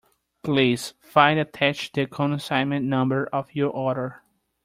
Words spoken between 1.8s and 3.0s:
the consignment